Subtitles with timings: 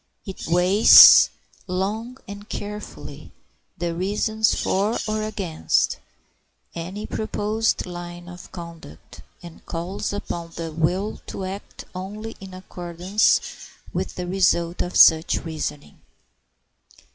[0.25, 1.29] It weighs
[1.67, 3.33] long and carefully
[3.77, 5.99] the reasons for or against
[6.73, 13.39] any proposed line of conduct, and calls upon the will to act only in accordance
[13.93, 16.01] with the result of such reasoning.